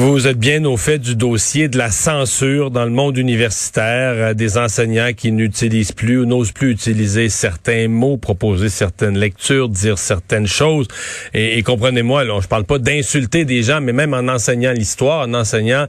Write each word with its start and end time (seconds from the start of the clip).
Vous 0.00 0.28
êtes 0.28 0.38
bien 0.38 0.64
au 0.64 0.76
fait 0.76 1.00
du 1.00 1.16
dossier 1.16 1.66
de 1.66 1.76
la 1.76 1.90
censure 1.90 2.70
dans 2.70 2.84
le 2.84 2.92
monde 2.92 3.18
universitaire, 3.18 4.12
euh, 4.14 4.32
des 4.32 4.56
enseignants 4.56 5.10
qui 5.12 5.32
n'utilisent 5.32 5.90
plus 5.90 6.20
ou 6.20 6.24
n'osent 6.24 6.52
plus 6.52 6.70
utiliser 6.70 7.28
certains 7.28 7.88
mots, 7.88 8.16
proposer 8.16 8.68
certaines 8.68 9.18
lectures, 9.18 9.68
dire 9.68 9.98
certaines 9.98 10.46
choses. 10.46 10.86
Et, 11.34 11.60
comprenez-moi, 11.64 12.22
je 12.40 12.46
parle 12.46 12.62
pas 12.62 12.78
d'insulter 12.78 13.44
des 13.44 13.64
gens, 13.64 13.80
mais 13.80 13.92
même 13.92 14.14
en 14.14 14.28
enseignant 14.28 14.70
l'histoire, 14.70 15.26
en 15.26 15.34
enseignant 15.34 15.86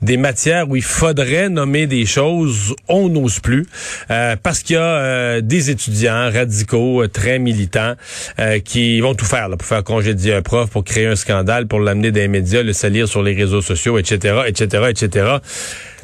des 0.00 0.16
matières 0.16 0.68
où 0.68 0.74
il 0.74 0.82
faudrait 0.82 1.48
nommer 1.48 1.86
des 1.86 2.04
choses, 2.04 2.74
on 2.88 3.08
n'ose 3.10 3.38
plus, 3.38 3.68
euh, 4.10 4.34
parce 4.42 4.64
qu'il 4.64 4.74
y 4.74 4.78
a 4.80 4.82
euh, 4.82 5.40
des 5.40 5.70
étudiants 5.70 6.32
radicaux, 6.32 7.06
très 7.06 7.38
militants, 7.38 7.94
qui 8.64 9.00
vont 9.00 9.14
tout 9.14 9.24
faire 9.24 9.48
là, 9.48 9.56
pour 9.56 9.68
faire 9.68 9.84
congédier 9.84 10.34
un 10.34 10.42
prof, 10.42 10.68
pour 10.68 10.82
créer 10.82 11.06
un 11.06 11.14
scandale, 11.14 11.68
pour 11.68 11.78
l'amener 11.78 12.10
des 12.10 12.26
médias, 12.26 12.64
le 12.64 12.72
salir 12.72 13.06
sur 13.06 13.22
les 13.22 13.34
réseaux 13.34 13.51
sociaux, 13.60 13.98
etc., 13.98 14.42
etc., 14.46 14.84
etc. 14.88 15.26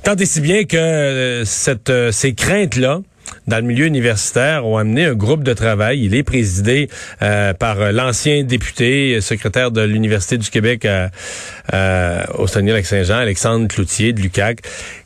Tant 0.02 0.16
et 0.16 0.26
si 0.26 0.40
bien 0.40 0.64
que 0.64 0.76
euh, 0.76 1.44
cette, 1.44 1.90
euh, 1.90 2.12
ces 2.12 2.34
craintes-là, 2.34 3.00
dans 3.46 3.56
le 3.58 3.62
milieu 3.62 3.84
universitaire 3.84 4.64
ont 4.64 4.78
amené 4.78 5.04
un 5.04 5.14
groupe 5.14 5.42
de 5.42 5.52
travail. 5.52 6.02
Il 6.02 6.14
est 6.14 6.22
présidé 6.22 6.88
euh, 7.20 7.52
par 7.52 7.92
l'ancien 7.92 8.42
député, 8.42 9.20
secrétaire 9.20 9.70
de 9.70 9.82
l'Université 9.82 10.38
du 10.38 10.48
Québec 10.48 10.86
au 10.86 12.46
Saguenay-Lac-Saint-Jean, 12.46 13.18
Alexandre 13.18 13.68
Cloutier 13.68 14.14
de 14.14 14.22
l'UQAC, 14.22 14.60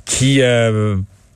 qui 0.05 0.41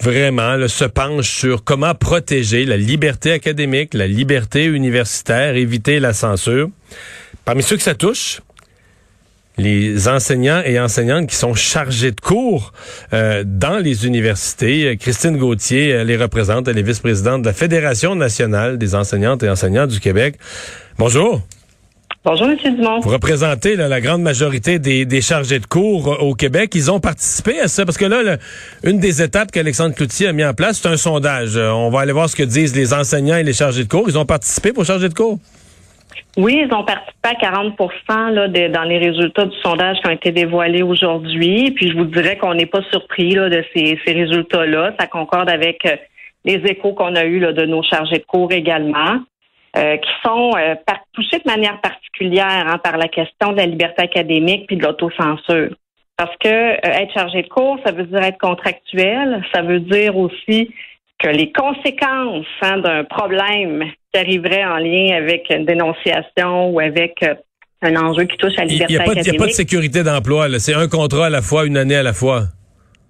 vraiment 0.00 0.68
se 0.68 0.84
penche 0.84 1.28
sur 1.28 1.64
comment 1.64 1.94
protéger 1.94 2.64
la 2.66 2.76
liberté 2.76 3.32
académique, 3.32 3.92
la 3.92 4.06
liberté 4.06 4.66
universitaire, 4.66 5.56
éviter 5.56 5.98
la 5.98 6.12
censure. 6.12 6.68
Parmi 7.44 7.64
ceux 7.64 7.76
que 7.76 7.82
ça 7.82 7.94
touche, 7.94 8.42
les 9.58 10.08
enseignants 10.08 10.62
et 10.64 10.78
enseignantes 10.78 11.26
qui 11.26 11.36
sont 11.36 11.54
chargés 11.54 12.12
de 12.12 12.20
cours 12.20 12.72
euh, 13.12 13.44
dans 13.46 13.78
les 13.78 14.06
universités. 14.06 14.96
Christine 14.98 15.36
Gauthier 15.36 16.04
les 16.04 16.16
représente. 16.16 16.68
Elle 16.68 16.78
est 16.78 16.82
vice-présidente 16.82 17.42
de 17.42 17.46
la 17.46 17.54
Fédération 17.54 18.14
nationale 18.14 18.78
des 18.78 18.94
enseignantes 18.94 19.42
et 19.42 19.50
enseignants 19.50 19.86
du 19.86 20.00
Québec. 20.00 20.36
Bonjour. 20.98 21.42
Bonjour, 22.26 22.48
M. 22.48 22.56
Dumont. 22.74 22.98
Vous 22.98 23.10
représentez 23.10 23.76
la 23.76 24.00
grande 24.00 24.20
majorité 24.20 24.80
des, 24.80 25.20
chargés 25.20 25.60
de 25.60 25.66
cours 25.66 26.20
au 26.20 26.34
Québec. 26.34 26.72
Ils 26.74 26.90
ont 26.90 26.98
participé 26.98 27.60
à 27.60 27.68
ça 27.68 27.84
parce 27.84 27.96
que 27.96 28.04
là, 28.04 28.36
une 28.82 28.98
des 28.98 29.22
étapes 29.22 29.52
qu'Alexandre 29.52 29.94
Cloutier 29.94 30.26
a 30.26 30.32
mis 30.32 30.44
en 30.44 30.52
place, 30.52 30.80
c'est 30.82 30.88
un 30.88 30.96
sondage. 30.96 31.56
Euh, 31.56 31.70
on 31.70 31.88
va 31.88 32.00
aller 32.00 32.10
voir 32.10 32.28
ce 32.28 32.34
que 32.34 32.42
disent 32.42 32.74
les 32.74 32.92
enseignants 32.92 33.36
et 33.36 33.44
les 33.44 33.52
chargés 33.52 33.84
de 33.84 33.88
cours. 33.88 34.08
Ils 34.08 34.18
ont 34.18 34.26
participé 34.26 34.72
pour 34.72 34.84
charger 34.84 35.08
de 35.08 35.14
cours? 35.14 35.38
Oui, 36.36 36.64
ils 36.66 36.74
ont 36.74 36.84
participé 36.84 37.28
à 37.28 37.34
40 37.34 37.78
là, 38.32 38.48
dans 38.48 38.82
les 38.82 38.98
résultats 38.98 39.46
du 39.46 39.56
sondage 39.62 39.98
qui 40.00 40.08
ont 40.08 40.12
été 40.12 40.32
dévoilés 40.32 40.82
aujourd'hui. 40.82 41.70
Puis 41.72 41.90
je 41.90 41.96
vous 41.96 42.04
dirais 42.04 42.36
qu'on 42.36 42.54
n'est 42.54 42.66
pas 42.66 42.82
surpris 42.90 43.34
de 43.34 43.64
ces, 43.74 43.98
résultats-là. 44.06 44.94
Ça 44.98 45.06
concorde 45.06 45.48
avec 45.48 45.84
euh, 45.86 45.96
les 46.44 46.56
échos 46.66 46.92
qu'on 46.92 47.14
a 47.14 47.24
eus 47.24 47.40
de 47.40 47.64
nos 47.64 47.82
chargés 47.82 48.18
de 48.18 48.24
cours 48.24 48.52
également, 48.52 49.20
euh, 49.76 49.96
qui 49.96 50.10
sont 50.24 50.52
euh, 50.56 50.74
touchés 51.12 51.38
de 51.38 51.50
manière 51.50 51.80
particulière 51.80 52.64
hein, 52.66 52.78
par 52.78 52.98
la 52.98 53.08
question 53.08 53.52
de 53.52 53.58
la 53.58 53.66
liberté 53.66 54.02
académique 54.02 54.66
puis 54.66 54.76
de 54.76 54.84
l'autocensure. 54.84 55.74
Parce 56.16 56.34
que 56.38 56.48
être 56.48 57.12
chargé 57.12 57.42
de 57.42 57.48
cours, 57.48 57.78
ça 57.84 57.92
veut 57.92 58.04
dire 58.04 58.22
être 58.22 58.38
contractuel, 58.38 59.44
ça 59.54 59.60
veut 59.62 59.80
dire 59.80 60.16
aussi 60.16 60.70
que 61.18 61.28
les 61.28 61.52
conséquences 61.52 62.46
hein, 62.62 62.78
d'un 62.78 63.04
problème 63.04 63.84
qui 64.16 64.18
arriverait 64.18 64.64
en 64.64 64.78
lien 64.78 65.16
avec 65.16 65.46
une 65.50 65.64
dénonciation 65.64 66.70
ou 66.70 66.80
avec 66.80 67.22
euh, 67.22 67.34
un 67.82 67.96
enjeu 67.96 68.24
qui 68.24 68.36
touche 68.36 68.54
à 68.56 68.62
la 68.62 68.66
liberté. 68.66 68.94
Il 68.94 69.30
n'y 69.30 69.36
a 69.36 69.38
pas 69.38 69.46
de 69.46 69.52
sécurité 69.52 70.02
d'emploi. 70.02 70.48
C'est 70.58 70.74
un 70.74 70.88
contrat 70.88 71.26
à 71.26 71.30
la 71.30 71.42
fois, 71.42 71.66
une 71.66 71.76
année 71.76 71.96
à 71.96 72.02
la 72.02 72.12
fois. 72.12 72.44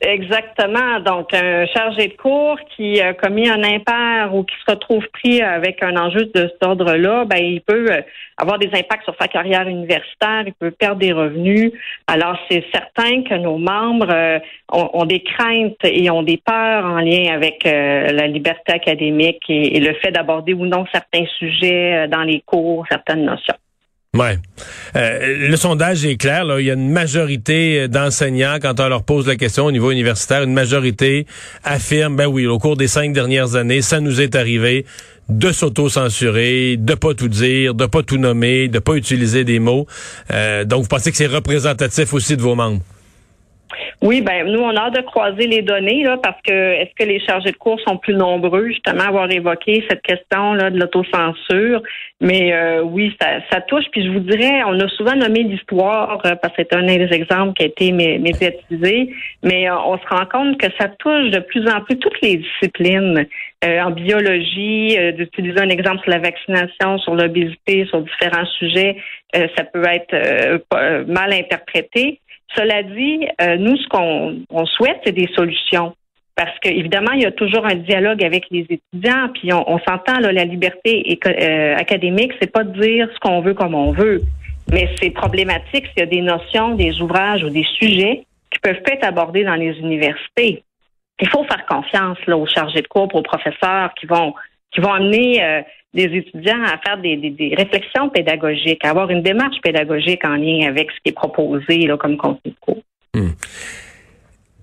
Exactement. 0.02 1.00
Donc, 1.00 1.32
un 1.32 1.64
chargé 1.68 2.08
de 2.08 2.16
cours 2.16 2.58
qui 2.76 3.00
a 3.00 3.14
commis 3.14 3.48
un 3.48 3.62
impair 3.64 4.34
ou 4.34 4.44
qui 4.44 4.54
se 4.66 4.70
retrouve 4.70 5.06
pris 5.08 5.40
avec 5.40 5.82
un 5.82 5.96
enjeu 5.96 6.26
de 6.34 6.42
cet 6.48 6.62
ordre-là, 6.62 7.24
ben, 7.24 7.38
il 7.38 7.62
peut 7.62 7.86
euh, 7.90 8.02
avoir 8.36 8.58
des 8.58 8.68
impacts 8.74 9.04
sur 9.04 9.16
sa 9.18 9.26
carrière 9.26 9.66
universitaire, 9.66 10.44
il 10.46 10.52
peut 10.52 10.70
perdre 10.70 11.00
des 11.00 11.12
revenus. 11.12 11.72
Alors, 12.06 12.38
c'est 12.50 12.64
certain 12.74 13.22
que 13.22 13.34
nos 13.36 13.56
membres 13.56 14.12
euh, 14.12 14.38
ont, 14.70 15.06
des 15.06 15.20
craintes 15.20 15.82
et 15.84 16.10
ont 16.10 16.22
des 16.22 16.42
peurs 16.44 16.84
en 16.84 16.98
lien 16.98 17.32
avec 17.32 17.64
euh, 17.64 18.08
la 18.08 18.26
liberté 18.26 18.74
académique 18.74 19.44
et 19.48 19.80
le 19.80 19.94
fait 19.94 20.10
d'aborder 20.10 20.52
ou 20.52 20.66
non 20.66 20.84
certains 20.92 21.24
sujets 21.38 22.06
dans 22.08 22.22
les 22.22 22.42
cours, 22.42 22.84
certaines 22.90 23.24
notions. 23.24 23.56
Ouais. 24.16 24.38
Euh, 24.96 25.48
le 25.48 25.56
sondage 25.56 26.04
est 26.04 26.16
clair. 26.16 26.44
Il 26.58 26.66
y 26.66 26.70
a 26.70 26.74
une 26.74 26.90
majorité 26.90 27.88
d'enseignants, 27.88 28.56
quand 28.60 28.80
on 28.80 28.88
leur 28.88 29.02
pose 29.02 29.26
la 29.26 29.36
question 29.36 29.66
au 29.66 29.72
niveau 29.72 29.90
universitaire, 29.90 30.42
une 30.42 30.54
majorité 30.54 31.26
affirme, 31.64 32.16
ben 32.16 32.26
oui, 32.26 32.46
au 32.46 32.58
cours 32.58 32.76
des 32.76 32.88
cinq 32.88 33.12
dernières 33.12 33.56
années, 33.56 33.82
ça 33.82 34.00
nous 34.00 34.20
est 34.20 34.34
arrivé 34.34 34.86
de 35.28 35.50
s'auto-censurer, 35.50 36.76
de 36.76 36.94
pas 36.94 37.14
tout 37.14 37.28
dire, 37.28 37.74
de 37.74 37.86
pas 37.86 38.02
tout 38.02 38.18
nommer, 38.18 38.68
de 38.68 38.78
pas 38.78 38.94
utiliser 38.94 39.44
des 39.44 39.58
mots. 39.58 39.86
Euh, 40.30 40.64
donc, 40.64 40.82
vous 40.82 40.88
pensez 40.88 41.10
que 41.10 41.16
c'est 41.16 41.26
représentatif 41.26 42.14
aussi 42.14 42.36
de 42.36 42.42
vos 42.42 42.54
membres? 42.54 42.80
Oui, 44.02 44.20
ben 44.20 44.46
nous, 44.46 44.60
on 44.60 44.76
a 44.76 44.86
hâte 44.86 44.96
de 44.96 45.00
croiser 45.00 45.46
les 45.46 45.62
données 45.62 46.04
là, 46.04 46.16
parce 46.22 46.40
que 46.42 46.52
est-ce 46.52 46.94
que 46.94 47.08
les 47.08 47.20
chargés 47.20 47.50
de 47.50 47.56
cours 47.56 47.80
sont 47.80 47.96
plus 47.96 48.14
nombreux, 48.14 48.68
justement, 48.68 49.02
à 49.02 49.08
avoir 49.08 49.30
évoqué 49.30 49.84
cette 49.88 50.02
question 50.02 50.54
là 50.54 50.70
de 50.70 50.78
l'autocensure? 50.78 51.82
Mais 52.20 52.54
euh, 52.54 52.82
oui, 52.82 53.14
ça, 53.20 53.40
ça, 53.50 53.60
touche. 53.60 53.84
Puis 53.90 54.04
je 54.04 54.10
vous 54.10 54.20
dirais, 54.20 54.62
on 54.66 54.78
a 54.80 54.88
souvent 54.88 55.14
nommé 55.14 55.42
l'histoire 55.42 56.20
euh, 56.24 56.34
parce 56.36 56.54
que 56.56 56.62
c'est 56.62 56.74
un 56.74 56.84
des 56.84 57.12
exemples 57.12 57.54
qui 57.54 57.64
a 57.64 57.66
été 57.66 57.92
médiatisé, 57.92 59.12
mais 59.42 59.68
euh, 59.68 59.76
on 59.78 59.98
se 59.98 60.06
rend 60.08 60.26
compte 60.26 60.58
que 60.58 60.68
ça 60.78 60.88
touche 60.88 61.30
de 61.30 61.40
plus 61.40 61.68
en 61.68 61.80
plus 61.80 61.98
toutes 61.98 62.20
les 62.22 62.36
disciplines. 62.36 63.26
en 63.64 63.90
biologie, 63.90 64.96
d'utiliser 65.14 65.60
un 65.60 65.70
exemple 65.70 66.02
sur 66.02 66.10
la 66.10 66.18
vaccination, 66.18 66.98
sur 66.98 67.14
l'obésité, 67.14 67.84
sur 67.86 68.00
différents 68.02 68.46
sujets, 68.58 68.96
ça 69.34 69.64
peut 69.64 69.84
être 69.84 70.14
mal 71.08 71.32
interprété. 71.32 72.20
Cela 72.54 72.82
dit, 72.82 73.26
euh, 73.40 73.56
nous, 73.56 73.76
ce 73.76 73.88
qu'on 73.88 74.66
souhaite, 74.66 75.00
c'est 75.04 75.12
des 75.12 75.28
solutions. 75.34 75.94
Parce 76.36 76.56
qu'évidemment, 76.60 77.12
il 77.12 77.22
y 77.22 77.26
a 77.26 77.32
toujours 77.32 77.64
un 77.64 77.76
dialogue 77.76 78.22
avec 78.22 78.44
les 78.50 78.66
étudiants, 78.68 79.30
puis 79.32 79.52
on, 79.54 79.78
s'entend, 79.78 80.20
la 80.20 80.44
liberté 80.44 81.18
euh, 81.26 81.76
académique, 81.76 82.32
c'est 82.40 82.52
pas 82.52 82.62
de 82.62 82.78
dire 82.78 83.08
ce 83.14 83.18
qu'on 83.20 83.40
veut 83.40 83.54
comme 83.54 83.74
on 83.74 83.92
veut. 83.92 84.22
Mais 84.70 84.90
c'est 85.00 85.10
problématique 85.10 85.86
s'il 85.86 86.00
y 86.00 86.02
a 86.02 86.06
des 86.06 86.20
notions, 86.20 86.74
des 86.74 87.00
ouvrages 87.00 87.42
ou 87.42 87.48
des 87.48 87.64
sujets 87.80 88.24
qui 88.50 88.58
peuvent 88.60 88.82
pas 88.82 88.92
être 88.92 89.06
abordés 89.06 89.44
dans 89.44 89.54
les 89.54 89.78
universités. 89.78 90.62
Il 91.20 91.28
faut 91.28 91.44
faire 91.44 91.64
confiance 91.64 92.18
là, 92.26 92.36
aux 92.36 92.46
chargés 92.46 92.82
de 92.82 92.88
cours, 92.88 93.08
aux 93.14 93.22
professeurs 93.22 93.94
qui 93.94 94.06
vont 94.06 94.34
qui 94.72 94.80
vont 94.80 94.92
amener 94.92 95.42
euh, 95.42 95.62
des 95.96 96.04
étudiants 96.04 96.62
à 96.62 96.78
faire 96.78 96.98
des, 96.98 97.54
réflexions 97.56 98.10
pédagogiques, 98.10 98.84
à 98.84 98.90
avoir 98.90 99.10
une 99.10 99.22
démarche 99.22 99.56
pédagogique 99.62 100.24
en 100.24 100.36
lien 100.36 100.68
avec 100.68 100.90
ce 100.90 100.96
qui 101.02 101.08
est 101.08 101.12
proposé 101.12 101.86
là, 101.86 101.96
comme 101.96 102.16
contenu 102.16 102.52
de 102.52 102.56
cours. 102.60 102.82
Hmm. 103.14 103.30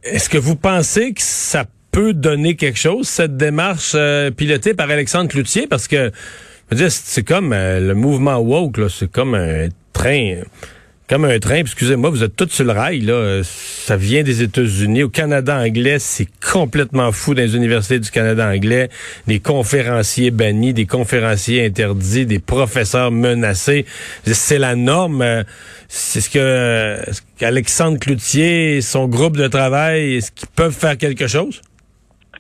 Est-ce 0.03 0.29
que 0.29 0.37
vous 0.37 0.55
pensez 0.55 1.13
que 1.13 1.21
ça 1.21 1.65
peut 1.91 2.13
donner 2.13 2.55
quelque 2.55 2.79
chose, 2.79 3.07
cette 3.07 3.35
démarche 3.35 3.93
euh, 3.95 4.31
pilotée 4.31 4.73
par 4.73 4.89
Alexandre 4.89 5.29
Cloutier? 5.29 5.67
Parce 5.67 5.87
que, 5.87 6.11
c'est 6.71 7.27
comme 7.27 7.51
euh, 7.51 7.79
le 7.79 7.95
mouvement 7.95 8.37
woke, 8.37 8.79
c'est 8.89 9.11
comme 9.11 9.35
un 9.35 9.69
train 9.91 10.41
comme 11.09 11.25
un 11.25 11.37
train, 11.39 11.57
excusez-moi, 11.57 12.09
vous 12.09 12.23
êtes 12.23 12.35
tous 12.35 12.49
sur 12.49 12.65
le 12.65 12.71
rail, 12.71 13.01
là. 13.01 13.41
Ça 13.43 13.97
vient 13.97 14.23
des 14.23 14.41
États-Unis. 14.41 15.03
Au 15.03 15.09
Canada 15.09 15.57
anglais, 15.57 15.99
c'est 15.99 16.27
complètement 16.39 17.11
fou 17.11 17.33
dans 17.33 17.41
les 17.41 17.55
universités 17.55 17.99
du 17.99 18.09
Canada 18.09 18.47
anglais. 18.47 18.89
Des 19.27 19.39
conférenciers 19.39 20.31
bannis, 20.31 20.73
des 20.73 20.85
conférenciers 20.85 21.65
interdits, 21.65 22.25
des 22.25 22.39
professeurs 22.39 23.11
menacés. 23.11 23.85
C'est 24.23 24.59
la 24.59 24.75
norme. 24.75 25.43
C'est 25.89 26.21
ce 26.21 26.29
que 26.29 26.97
qu'Alexandre 27.37 27.99
Cloutier 27.99 28.77
et 28.77 28.81
son 28.81 29.07
groupe 29.07 29.35
de 29.35 29.47
travail, 29.47 30.15
est-ce 30.15 30.31
qu'ils 30.31 30.49
peuvent 30.49 30.73
faire 30.73 30.97
quelque 30.97 31.27
chose? 31.27 31.61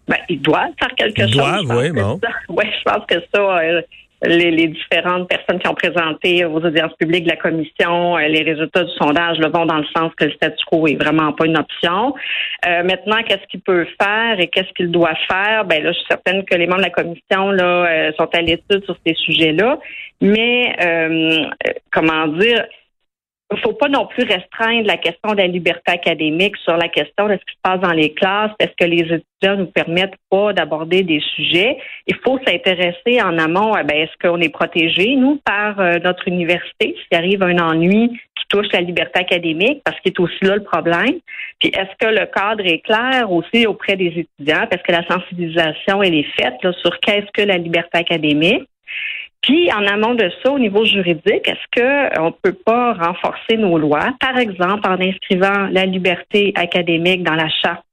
Ben, 0.07 0.17
ils 0.29 0.41
doivent 0.41 0.71
faire 0.79 0.95
quelque 0.95 1.21
ils 1.27 1.31
Doivent, 1.31 1.77
oui, 1.77 1.91
bon. 1.91 2.19
Oui, 2.49 2.65
je 2.77 2.91
pense 2.91 3.05
que 3.07 3.15
ça, 3.33 3.41
euh, 3.41 3.81
les, 4.25 4.67
différentes 4.67 5.27
personnes 5.27 5.59
qui 5.59 5.67
ont 5.67 5.73
présenté 5.73 6.45
aux 6.45 6.57
audiences 6.57 6.93
publiques 6.99 7.25
de 7.25 7.29
la 7.29 7.35
commission 7.35 8.17
euh, 8.17 8.27
les 8.27 8.43
résultats 8.43 8.83
du 8.83 8.91
sondage 8.93 9.37
le 9.39 9.49
vont 9.49 9.65
dans 9.65 9.77
le 9.77 9.85
sens 9.95 10.11
que 10.15 10.25
le 10.25 10.31
statu 10.31 10.63
quo 10.65 10.87
est 10.87 10.95
vraiment 10.95 11.33
pas 11.33 11.45
une 11.45 11.57
option. 11.57 12.13
Euh, 12.65 12.83
maintenant, 12.83 13.21
qu'est-ce 13.27 13.45
qu'il 13.49 13.61
peut 13.61 13.85
faire 14.01 14.39
et 14.39 14.47
qu'est-ce 14.47 14.71
qu'il 14.73 14.91
doit 14.91 15.15
faire? 15.29 15.65
Ben 15.65 15.83
là, 15.83 15.91
je 15.91 15.97
suis 15.97 16.07
certaine 16.07 16.43
que 16.45 16.55
les 16.55 16.67
membres 16.67 16.81
de 16.81 16.85
la 16.85 16.89
commission 16.89 17.51
là 17.51 17.85
euh, 17.85 18.11
sont 18.17 18.29
à 18.33 18.41
l'étude 18.41 18.83
sur 18.85 18.95
ces 19.05 19.13
sujets-là. 19.15 19.79
Mais 20.21 20.75
comment 21.91 22.27
dire 22.27 22.65
il 23.53 23.57
ne 23.57 23.61
faut 23.61 23.73
pas 23.73 23.87
non 23.87 24.07
plus 24.07 24.23
restreindre 24.23 24.87
la 24.87 24.97
question 24.97 25.31
de 25.31 25.37
la 25.37 25.47
liberté 25.47 25.91
académique 25.91 26.57
sur 26.57 26.75
la 26.75 26.87
question 26.87 27.27
de 27.27 27.33
ce 27.33 27.45
qui 27.45 27.53
se 27.53 27.61
passe 27.61 27.79
dans 27.81 27.91
les 27.91 28.11
classes. 28.11 28.51
Est-ce 28.59 28.73
que 28.75 28.89
les 28.89 29.01
étudiants 29.01 29.57
nous 29.57 29.67
permettent 29.67 30.17
pas 30.31 30.53
d'aborder 30.53 31.03
des 31.03 31.19
sujets? 31.35 31.77
Il 32.07 32.15
faut 32.25 32.39
s'intéresser 32.47 33.21
en 33.21 33.37
amont 33.37 33.73
à 33.73 33.83
ben, 33.83 33.95
est-ce 33.95 34.27
qu'on 34.27 34.41
est 34.41 34.49
protégé, 34.49 35.15
nous, 35.15 35.39
par 35.45 35.79
euh, 35.79 35.99
notre 36.03 36.27
université, 36.27 36.95
s'il 36.97 37.17
arrive 37.17 37.43
un 37.43 37.59
ennui 37.59 38.09
qui 38.09 38.45
touche 38.49 38.71
la 38.73 38.81
liberté 38.81 39.19
académique, 39.19 39.83
parce 39.85 39.99
qu'il 39.99 40.13
est 40.13 40.19
aussi 40.19 40.43
là 40.43 40.55
le 40.55 40.63
problème. 40.63 41.19
Puis 41.59 41.69
est-ce 41.69 41.95
que 41.99 42.11
le 42.11 42.25
cadre 42.25 42.65
est 42.65 42.79
clair 42.79 43.31
aussi 43.31 43.67
auprès 43.67 43.95
des 43.95 44.07
étudiants? 44.07 44.65
Parce 44.67 44.81
que 44.81 44.91
la 44.91 45.05
sensibilisation, 45.07 46.01
elle 46.01 46.15
est 46.15 46.31
faite 46.41 46.55
là, 46.63 46.73
sur 46.81 46.99
qu'est-ce 47.01 47.31
que 47.33 47.47
la 47.47 47.57
liberté 47.59 47.99
académique? 47.99 48.63
Puis, 49.43 49.71
en 49.71 49.85
amont 49.85 50.15
de 50.15 50.29
ça, 50.41 50.51
au 50.51 50.59
niveau 50.59 50.85
juridique, 50.85 51.47
est-ce 51.47 51.81
qu'on 52.17 52.27
ne 52.27 52.31
peut 52.41 52.57
pas 52.65 52.93
renforcer 52.93 53.57
nos 53.57 53.77
lois, 53.77 54.13
par 54.19 54.37
exemple 54.37 54.87
en 54.87 54.99
inscrivant 54.99 55.67
la 55.71 55.85
liberté 55.85 56.53
académique 56.55 57.23
dans 57.23 57.35
la 57.35 57.49
charte 57.49 57.83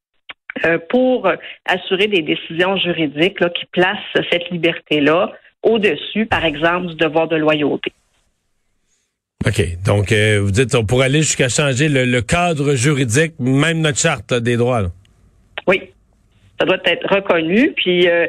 euh, 0.64 0.78
pour 0.88 1.30
assurer 1.66 2.06
des 2.06 2.22
décisions 2.22 2.76
juridiques 2.76 3.40
là, 3.40 3.50
qui 3.50 3.66
placent 3.66 4.24
cette 4.30 4.48
liberté-là 4.50 5.32
au-dessus, 5.62 6.26
par 6.26 6.44
exemple, 6.44 6.86
du 6.88 6.94
devoir 6.94 7.28
de 7.28 7.36
loyauté. 7.36 7.92
OK. 9.46 9.62
Donc, 9.84 10.12
euh, 10.12 10.40
vous 10.42 10.50
dites, 10.50 10.74
on 10.74 10.84
pourrait 10.84 11.06
aller 11.06 11.22
jusqu'à 11.22 11.48
changer 11.48 11.88
le, 11.88 12.20
cadre 12.20 12.74
juridique, 12.74 13.34
même 13.38 13.80
notre 13.80 13.98
charte 13.98 14.34
des 14.34 14.56
droits. 14.56 14.82
Oui. 15.66 15.82
Ça 16.58 16.66
doit 16.66 16.78
être 16.84 17.14
reconnu. 17.14 17.72
Puis, 17.72 18.06
euh, 18.06 18.24
euh, 18.24 18.26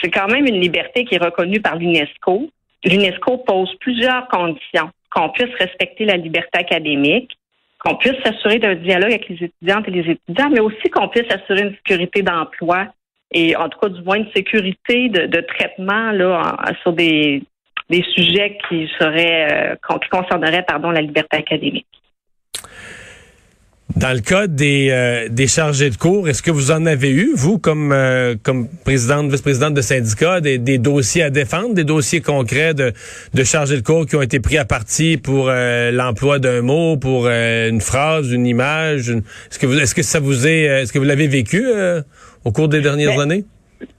c'est 0.00 0.10
quand 0.10 0.28
même 0.28 0.46
une 0.46 0.60
liberté 0.60 1.04
qui 1.04 1.14
est 1.14 1.24
reconnue 1.24 1.60
par 1.60 1.76
l'UNESCO. 1.76 2.50
L'UNESCO 2.84 3.38
pose 3.38 3.74
plusieurs 3.80 4.28
conditions. 4.28 4.90
Qu'on 5.10 5.30
puisse 5.30 5.54
respecter 5.58 6.04
la 6.04 6.16
liberté 6.16 6.58
académique, 6.58 7.36
qu'on 7.78 7.94
puisse 7.96 8.20
s'assurer 8.24 8.58
d'un 8.58 8.74
dialogue 8.74 9.12
avec 9.12 9.28
les 9.28 9.44
étudiantes 9.44 9.86
et 9.88 9.90
les 9.90 10.10
étudiants, 10.10 10.50
mais 10.50 10.60
aussi 10.60 10.90
qu'on 10.90 11.08
puisse 11.08 11.30
assurer 11.30 11.62
une 11.62 11.74
sécurité 11.76 12.22
d'emploi 12.22 12.88
et 13.30 13.56
en 13.56 13.68
tout 13.68 13.78
cas 13.78 13.88
du 13.88 14.02
moins 14.02 14.16
une 14.16 14.30
sécurité 14.34 15.08
de, 15.08 15.40
traitement 15.40 16.12
sur 16.82 16.92
des, 16.92 17.42
sujets 18.14 18.58
qui 18.68 18.88
seraient 18.98 19.74
euh, 19.74 19.98
qui 20.00 20.08
concerneraient 20.08 20.64
pardon 20.66 20.90
la 20.90 21.02
liberté 21.02 21.36
académique. 21.36 21.86
Dans 23.96 24.12
le 24.12 24.20
cas 24.20 24.48
des, 24.48 24.88
euh, 24.90 25.28
des 25.30 25.46
chargés 25.46 25.88
de 25.88 25.96
cours, 25.96 26.28
est-ce 26.28 26.42
que 26.42 26.50
vous 26.50 26.72
en 26.72 26.84
avez 26.84 27.10
eu, 27.10 27.30
vous, 27.36 27.60
comme, 27.60 27.92
euh, 27.92 28.34
comme 28.42 28.66
présidente, 28.84 29.30
vice-présidente 29.30 29.74
de 29.74 29.82
syndicat, 29.82 30.40
des, 30.40 30.58
des, 30.58 30.78
dossiers 30.78 31.22
à 31.22 31.30
défendre, 31.30 31.74
des 31.74 31.84
dossiers 31.84 32.20
concrets 32.20 32.74
de, 32.74 32.92
de 33.34 33.44
chargés 33.44 33.76
de 33.76 33.82
cours 33.82 34.06
qui 34.06 34.16
ont 34.16 34.22
été 34.22 34.40
pris 34.40 34.58
à 34.58 34.64
partie 34.64 35.16
pour 35.16 35.48
euh, 35.48 35.92
l'emploi 35.92 36.40
d'un 36.40 36.60
mot, 36.60 36.96
pour 36.96 37.28
une 37.28 37.80
phrase, 37.80 38.32
une 38.32 38.48
image? 38.48 39.10
Est-ce 39.10 39.60
que 39.60 39.66
vous, 39.66 39.78
est-ce 39.78 39.94
que 39.94 40.02
ça 40.02 40.18
vous 40.18 40.44
est, 40.44 40.62
est-ce 40.64 40.92
que 40.92 40.98
vous 40.98 41.04
l'avez 41.04 41.28
vécu 41.28 41.64
au 42.44 42.50
cours 42.50 42.68
des 42.68 42.80
dernières 42.80 43.14
ben, 43.16 43.22
années? 43.30 43.44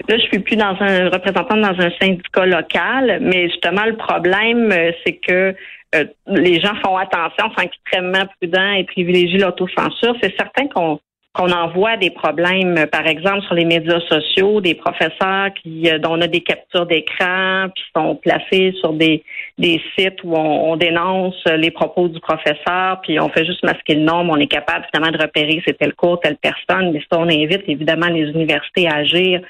Là, 0.09 0.18
je 0.18 0.24
suis 0.24 0.39
plus 0.39 0.57
dans 0.57 0.75
un 0.77 1.09
représentant 1.09 1.56
dans 1.56 1.80
un 1.80 1.89
syndicat 2.01 2.45
local, 2.45 3.19
mais 3.21 3.47
justement, 3.47 3.86
le 3.86 3.95
problème, 3.95 4.74
c'est 5.06 5.19
que 5.25 5.56
euh, 5.95 6.06
les 6.27 6.59
gens 6.59 6.75
font 6.83 6.97
attention, 6.97 7.51
sont 7.57 7.63
extrêmement 7.63 8.25
prudents 8.39 8.74
et 8.74 8.83
privilégient 8.83 9.38
l'autocensure. 9.38 10.15
C'est 10.21 10.36
certain 10.38 10.68
qu'on 10.68 11.00
qu'on 11.36 11.51
envoie 11.51 11.97
des 11.97 12.12
problèmes, 12.12 12.77
euh, 12.77 12.86
par 12.88 13.06
exemple, 13.06 13.42
sur 13.42 13.56
les 13.56 13.65
médias 13.65 14.00
sociaux, 14.09 14.62
des 14.62 14.74
professeurs 14.74 15.50
qui 15.62 15.89
euh, 15.89 16.00
dont 16.00 16.13
on 16.13 16.21
a 16.21 16.27
des 16.27 16.42
captures 16.42 16.86
d'écran, 16.86 17.68
puis 17.75 17.83
sont 17.95 18.15
placés 18.15 18.74
sur 18.80 18.94
des, 18.94 19.24
sites 19.59 20.24
où 20.24 20.33
on, 20.33 20.77
dénonce 20.77 21.44
les 21.45 21.71
propos 21.71 22.07
du 22.07 22.19
professeur, 22.19 23.01
puis 23.01 23.19
on 23.19 23.30
fait 23.30 23.45
juste 23.45 23.63
masquer 23.63 23.95
le 23.95 24.01
nom, 24.01 24.27
on 24.30 24.38
est 24.38 24.47
capable 24.47 24.86
finalement 24.94 25.15
de 25.15 25.21
repérer 25.21 25.62
c'est 25.65 25.77
tel 25.77 25.94
cours, 25.94 26.19
telle 26.19 26.38
personne, 26.38 26.92
mais 26.92 27.00
ça, 27.12 27.19
on 27.19 27.27
invite 27.27 27.63
évidemment 27.68 28.07
les 28.07 28.30
universités 28.30 28.88
à 28.88 28.97
agir 28.97 29.42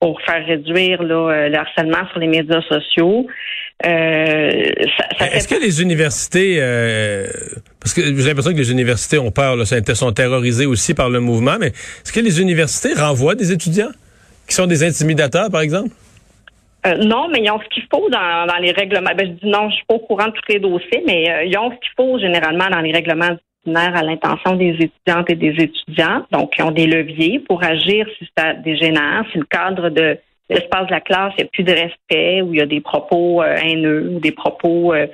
pour 0.00 0.20
faire 0.22 0.44
réduire 0.46 1.02
là, 1.02 1.48
le 1.48 1.56
harcèlement 1.56 2.06
sur 2.10 2.20
les 2.20 2.28
médias 2.28 2.62
sociaux. 2.62 3.26
Euh, 3.86 4.62
Est-ce 5.20 5.46
que 5.46 5.60
les 5.60 5.82
universités, 5.82 6.58
euh, 6.60 7.28
parce 7.80 7.94
que 7.94 8.02
j'ai 8.02 8.28
l'impression 8.28 8.52
que 8.52 8.58
les 8.58 8.72
universités 8.72 9.18
ont 9.18 9.30
peur, 9.30 9.54
là, 9.54 9.64
sont 9.64 10.12
terrorisées 10.12 10.66
aussi 10.66 10.94
par 10.94 11.10
le 11.10 11.20
mouvement, 11.20 11.56
mais 11.60 11.68
est-ce 11.68 12.12
que 12.12 12.20
les 12.20 12.40
universités 12.40 12.92
renvoient 12.94 13.36
des 13.36 13.52
étudiants 13.52 13.90
qui 14.48 14.54
sont 14.54 14.66
des 14.66 14.82
intimidateurs, 14.82 15.50
par 15.50 15.60
exemple? 15.60 15.90
Euh, 16.86 16.96
non, 16.96 17.28
mais 17.28 17.40
ils 17.42 17.50
ont 17.50 17.60
ce 17.60 17.68
qu'il 17.68 17.84
faut 17.92 18.08
dans, 18.08 18.46
les 18.60 18.72
règlements. 18.72 19.10
Ben, 19.16 19.26
je 19.26 19.46
dis 19.46 19.50
non, 19.50 19.70
je 19.70 19.76
suis 19.76 19.84
pas 19.86 19.94
au 19.94 20.00
courant 20.00 20.26
de 20.26 20.32
tous 20.32 20.52
les 20.52 20.58
dossiers, 20.58 21.02
mais 21.06 21.46
ils 21.46 21.56
ont 21.58 21.70
ce 21.70 21.76
qu'il 21.76 21.92
faut 21.96 22.18
généralement 22.18 22.68
dans 22.70 22.80
les 22.80 22.92
règlements 22.92 23.36
à 23.66 24.02
l'intention 24.02 24.56
des 24.56 24.70
étudiantes 24.70 25.30
et 25.30 25.34
des 25.34 25.54
étudiants. 25.62 26.24
Donc, 26.30 26.54
ils 26.58 26.64
ont 26.64 26.70
des 26.70 26.86
leviers 26.86 27.38
pour 27.40 27.62
agir 27.62 28.06
si 28.18 28.28
ça 28.36 28.54
dégénère, 28.54 29.24
si 29.32 29.38
le 29.38 29.44
cadre 29.44 29.90
de 29.90 30.18
l'espace 30.48 30.86
de 30.86 30.92
la 30.92 31.00
classe, 31.00 31.32
il 31.36 31.42
n'y 31.42 31.46
a 31.46 31.50
plus 31.52 31.64
de 31.64 31.72
respect, 31.72 32.42
où 32.42 32.54
il 32.54 32.58
y 32.58 32.62
a 32.62 32.66
des 32.66 32.80
propos 32.80 33.42
euh, 33.42 33.54
haineux 33.56 34.10
ou 34.14 34.20
des 34.20 34.32
propos 34.32 34.94
euh, 34.94 35.06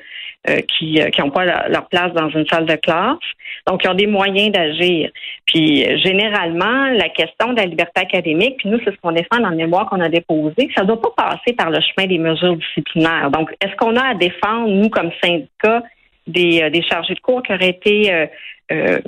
euh, 0.49 0.61
qui 0.79 1.01
n'ont 1.19 1.31
pas 1.31 1.69
leur 1.69 1.89
place 1.89 2.13
dans 2.13 2.29
une 2.29 2.47
salle 2.47 2.67
de 2.67 2.77
classe. 2.77 3.19
Donc, 3.67 3.83
ils 3.83 3.89
ont 3.89 3.95
des 3.95 4.07
moyens 4.07 4.53
d'agir. 4.53 5.11
Puis, 5.47 5.85
généralement, 6.05 6.91
la 6.91 7.09
question 7.09 7.53
de 7.53 7.57
la 7.57 7.67
liberté 7.67 8.03
académique, 8.03 8.59
puis 8.59 8.69
nous, 8.69 8.79
c'est 8.85 8.93
ce 8.93 9.01
qu'on 9.03 9.13
défend 9.13 9.41
dans 9.41 9.49
le 9.49 9.57
mémoire 9.57 9.89
qu'on 9.89 10.01
a 10.01 10.09
déposé, 10.09 10.71
ça 10.77 10.83
ne 10.83 10.89
doit 10.89 11.01
pas 11.01 11.31
passer 11.31 11.55
par 11.57 11.71
le 11.71 11.81
chemin 11.81 12.07
des 12.07 12.19
mesures 12.19 12.57
disciplinaires. 12.57 13.31
Donc, 13.31 13.55
est-ce 13.61 13.75
qu'on 13.77 13.97
a 13.97 14.11
à 14.11 14.15
défendre, 14.15 14.69
nous, 14.69 14.91
comme 14.91 15.11
syndicat, 15.23 15.83
des, 16.27 16.71
des 16.71 16.83
chargés 16.83 17.15
de 17.15 17.21
cours 17.21 17.43
qui 17.43 17.53
auraient 17.53 17.69
été 17.69 18.29
euh, 18.73 18.99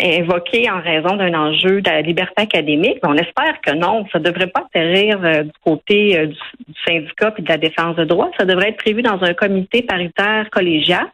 invoqué 0.00 0.68
en 0.68 0.80
raison 0.80 1.14
d'un 1.14 1.32
enjeu 1.32 1.80
de 1.80 1.88
la 1.88 2.02
liberté 2.02 2.42
académique. 2.42 2.98
on 3.04 3.14
espère 3.14 3.60
que 3.64 3.72
non, 3.72 4.04
ça 4.12 4.18
ne 4.18 4.24
devrait 4.24 4.48
pas 4.48 4.66
atterrir 4.66 5.24
euh, 5.24 5.44
du 5.44 5.52
côté 5.64 6.18
euh, 6.18 6.26
du, 6.26 6.34
syndicat 6.84 7.32
et 7.38 7.42
de 7.42 7.48
la 7.48 7.56
défense 7.56 7.94
de 7.94 8.04
droit. 8.04 8.32
Ça 8.36 8.44
devrait 8.44 8.70
être 8.70 8.78
prévu 8.78 9.02
dans 9.02 9.22
un 9.22 9.32
comité 9.32 9.82
paritaire 9.82 10.50
collégial 10.50 11.08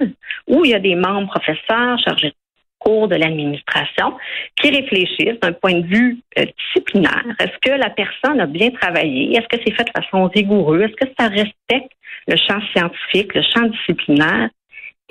où 0.48 0.64
il 0.64 0.70
y 0.70 0.74
a 0.74 0.78
des 0.78 0.94
membres 0.94 1.28
professeurs 1.28 1.98
chargés 1.98 2.28
de 2.28 2.34
cours 2.78 3.08
de 3.08 3.16
l'administration 3.16 4.14
qui 4.56 4.70
réfléchissent 4.70 5.40
d'un 5.42 5.52
point 5.52 5.74
de 5.74 5.86
vue 5.86 6.18
disciplinaire. 6.34 7.26
Est-ce 7.40 7.58
que 7.60 7.78
la 7.78 7.90
personne 7.90 8.40
a 8.40 8.46
bien 8.46 8.70
travaillé? 8.70 9.36
Est-ce 9.36 9.48
que 9.54 9.62
c'est 9.62 9.74
fait 9.74 9.84
de 9.84 10.02
façon 10.02 10.28
rigoureuse? 10.28 10.84
Est-ce 10.84 11.06
que 11.06 11.12
ça 11.18 11.28
respecte 11.28 11.92
le 12.26 12.36
champ 12.36 12.60
scientifique, 12.72 13.34
le 13.34 13.42
champ 13.42 13.66
disciplinaire? 13.66 14.48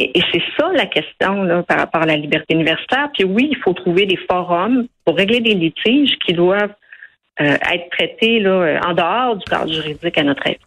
Et, 0.01 0.21
c'est 0.31 0.42
ça 0.57 0.69
la 0.74 0.86
question 0.86 1.44
là, 1.44 1.63
par 1.63 1.77
rapport 1.77 2.01
à 2.01 2.06
la 2.06 2.18
liberté 2.18 2.53
universitaire. 2.53 3.09
Puis 3.13 3.24
oui, 3.24 3.50
il 3.51 3.57
faut 3.57 3.74
trouver 3.74 4.06
des 4.06 4.18
forums 4.30 4.88
pour 5.06 5.15
régler 5.15 5.42
des 5.42 5.53
litiges 5.53 6.18
qui 6.25 6.33
doivent 6.33 6.74
euh, 7.39 7.57
être 7.74 7.89
traités 7.92 8.39
là, 8.39 8.79
en 8.86 8.93
dehors 8.93 9.36
du 9.36 9.46
cadre 9.46 9.72
juridique 9.72 10.17
à 10.17 10.24
notre 10.24 10.48
avis. 10.48 10.58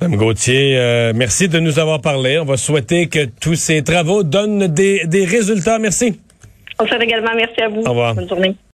Madame 0.00 0.16
Gauthier, 0.16 0.78
euh, 0.78 1.12
merci 1.14 1.48
de 1.48 1.60
nous 1.60 1.78
avoir 1.78 2.00
parlé. 2.00 2.38
On 2.38 2.44
va 2.44 2.56
souhaiter 2.56 3.08
que 3.08 3.26
tous 3.40 3.54
ces 3.54 3.82
travaux 3.84 4.22
donnent 4.22 4.66
des, 4.66 5.06
des 5.06 5.24
résultats. 5.24 5.78
Merci. 5.78 6.20
On 6.80 6.86
souhaite 6.86 7.02
également 7.02 7.30
merci 7.36 7.60
à 7.60 7.68
vous. 7.68 7.82
Au 7.82 7.90
revoir. 7.90 8.14
Bonne 8.14 8.28
journée. 8.28 8.54